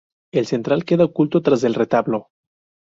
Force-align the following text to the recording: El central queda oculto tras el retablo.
El 0.33 0.47
central 0.47 0.83
queda 0.83 1.05
oculto 1.05 1.43
tras 1.43 1.63
el 1.63 1.75
retablo. 1.75 2.29